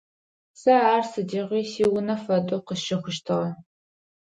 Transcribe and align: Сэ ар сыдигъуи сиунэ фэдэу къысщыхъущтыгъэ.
Сэ 0.59 0.73
ар 0.93 1.03
сыдигъуи 1.11 1.63
сиунэ 1.71 2.15
фэдэу 2.23 2.61
къысщыхъущтыгъэ. 2.67 3.49